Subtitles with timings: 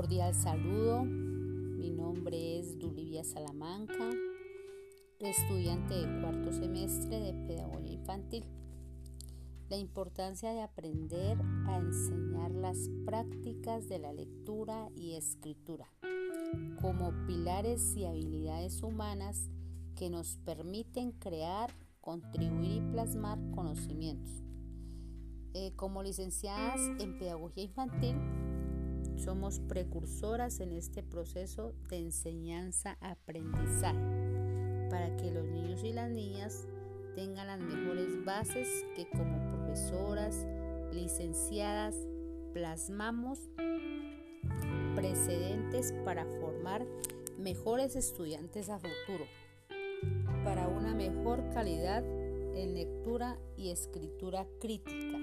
[0.00, 1.04] cordial saludo.
[1.04, 4.08] Mi nombre es Dulivia Salamanca,
[5.18, 8.46] estudiante del cuarto semestre de Pedagogía Infantil.
[9.68, 11.36] La importancia de aprender
[11.66, 15.92] a enseñar las prácticas de la lectura y escritura
[16.80, 19.50] como pilares y habilidades humanas
[19.96, 24.32] que nos permiten crear, contribuir y plasmar conocimientos.
[25.52, 28.16] Eh, como licenciadas en Pedagogía Infantil,
[29.20, 33.98] somos precursoras en este proceso de enseñanza-aprendizaje
[34.88, 36.66] para que los niños y las niñas
[37.14, 40.46] tengan las mejores bases que como profesoras,
[40.92, 41.94] licenciadas,
[42.54, 43.50] plasmamos
[44.94, 46.86] precedentes para formar
[47.38, 49.26] mejores estudiantes a futuro,
[50.44, 52.04] para una mejor calidad
[52.54, 55.18] en lectura y escritura crítica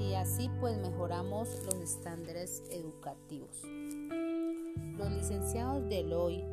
[0.00, 3.62] y así pues mejoramos los estándares educativos.
[4.96, 6.44] Los licenciados del hoy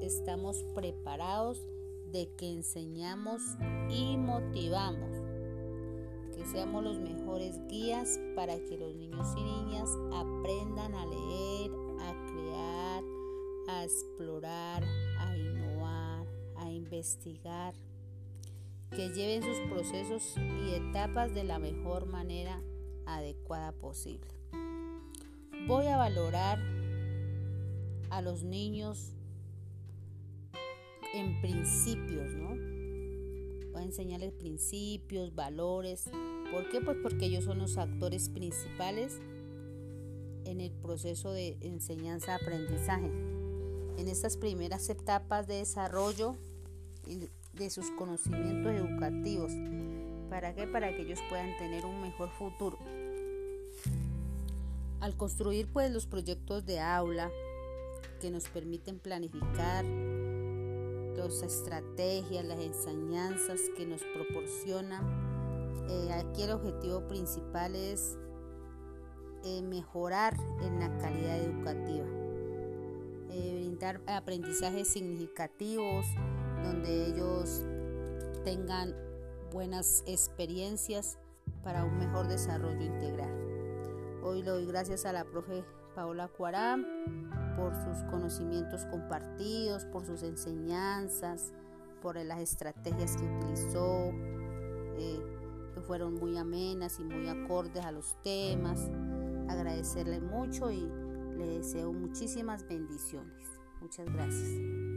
[0.00, 1.64] estamos preparados
[2.12, 3.42] de que enseñamos
[3.88, 5.10] y motivamos,
[6.34, 12.32] que seamos los mejores guías para que los niños y niñas aprendan a leer, a
[12.32, 13.04] crear,
[13.68, 14.84] a explorar,
[15.18, 16.26] a innovar,
[16.56, 17.74] a investigar,
[18.90, 22.62] que lleven sus procesos y etapas de la mejor manera
[23.16, 24.28] adecuada posible.
[25.66, 26.58] Voy a valorar
[28.10, 29.12] a los niños
[31.14, 32.50] en principios, ¿no?
[33.72, 36.10] Voy a enseñarles principios, valores.
[36.52, 36.80] ¿Por qué?
[36.80, 39.18] Pues porque ellos son los actores principales
[40.44, 43.10] en el proceso de enseñanza-aprendizaje.
[43.98, 46.36] En estas primeras etapas de desarrollo
[47.52, 49.52] de sus conocimientos educativos.
[50.30, 50.66] ¿Para qué?
[50.66, 52.78] Para que ellos puedan tener un mejor futuro.
[55.00, 57.30] Al construir pues los proyectos de aula
[58.20, 59.84] que nos permiten planificar
[61.26, 65.04] las estrategias, las enseñanzas que nos proporcionan,
[65.90, 68.16] eh, aquí el objetivo principal es
[69.44, 72.06] eh, mejorar en la calidad educativa,
[73.30, 76.06] eh, brindar aprendizajes significativos
[76.62, 77.64] donde ellos
[78.44, 78.94] tengan
[79.52, 81.18] buenas experiencias
[81.62, 83.30] para un mejor desarrollo integral.
[84.22, 85.64] Hoy le doy gracias a la profe
[85.94, 86.86] Paola Cuarán
[87.56, 91.52] por sus conocimientos compartidos, por sus enseñanzas,
[92.02, 94.12] por las estrategias que utilizó,
[94.96, 95.20] eh,
[95.74, 98.90] que fueron muy amenas y muy acordes a los temas.
[99.48, 100.88] Agradecerle mucho y
[101.36, 103.48] le deseo muchísimas bendiciones.
[103.80, 104.87] Muchas gracias.